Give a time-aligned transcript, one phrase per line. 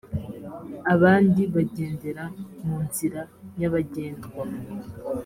[0.93, 2.23] abandi bagendera
[2.63, 3.21] mu nzira
[3.57, 4.29] nyabagendwa